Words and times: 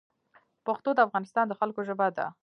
پښتو 0.65 0.89
د 0.95 0.99
افغانستان 1.07 1.45
د 1.47 1.53
خلګو 1.59 1.81
ژبه 1.87 2.07
ده 2.17 2.25